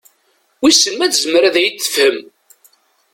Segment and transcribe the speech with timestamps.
[0.61, 2.17] Wissen ma tezmer ad iyi-d-tefhem?